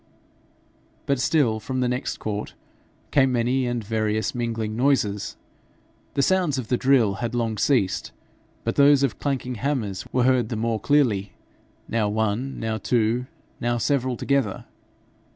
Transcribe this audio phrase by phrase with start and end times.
[1.05, 2.55] But still from the next court
[3.11, 5.37] came many and various mingling noises.
[6.15, 8.11] The sounds of drill had long ceased,
[8.63, 11.33] but those of clanking hammers were heard the more clearly,
[11.87, 13.27] now one, now two,
[13.59, 14.65] now several together.